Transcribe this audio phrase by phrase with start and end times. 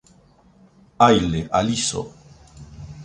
[1.09, 2.01] Aile, aliso.